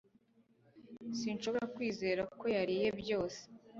Sinshobora 1.19 1.65
kwizera 1.75 2.21
ko 2.39 2.45
yariye 2.55 2.87
byose 3.01 3.41